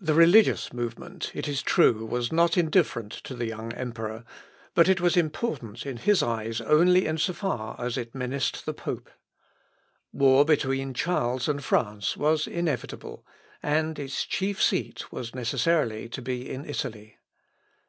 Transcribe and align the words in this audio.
The 0.00 0.14
religious 0.14 0.72
movement, 0.72 1.32
it 1.34 1.48
is 1.48 1.62
true, 1.62 2.06
was 2.06 2.30
not 2.30 2.56
indifferent 2.56 3.10
to 3.24 3.34
the 3.34 3.48
young 3.48 3.72
emperor; 3.72 4.22
but 4.72 4.88
it 4.88 5.00
was 5.00 5.16
important 5.16 5.84
in 5.84 5.96
his 5.96 6.22
eyes 6.22 6.60
only 6.60 7.06
in 7.06 7.18
so 7.18 7.32
far 7.32 7.74
as 7.80 7.96
it 7.98 8.14
menaced 8.14 8.66
the 8.66 8.72
pope. 8.72 9.10
War 10.12 10.44
between 10.44 10.94
Charles 10.94 11.48
and 11.48 11.64
France 11.64 12.16
was 12.16 12.46
inevitable, 12.46 13.26
and 13.60 13.98
its 13.98 14.22
chief 14.24 14.62
seat 14.62 15.10
was 15.10 15.34
necessarily 15.34 16.08
to 16.10 16.22
be 16.22 16.48
in 16.48 16.64
Italy. 16.64 17.18